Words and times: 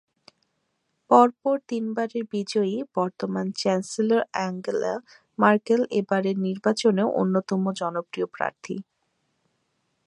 পরপর 1.11 1.55
তিনবারের 1.69 2.23
বিজয়ী 2.33 2.77
বর্তমান 2.97 3.45
চ্যান্সেলর 3.59 4.21
আঙ্গেলা 4.45 4.93
ম্যার্কেল 5.39 5.81
এবারের 5.99 6.37
নির্বাচনেও 6.47 7.09
অন্যতম 7.21 7.61
জনপ্রিয় 7.79 8.27
প্রার্থী। 8.35 8.75